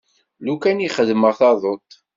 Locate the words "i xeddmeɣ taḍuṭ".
0.87-1.87